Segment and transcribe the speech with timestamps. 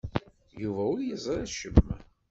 [0.61, 1.95] Yuba ur yeẓri acemma.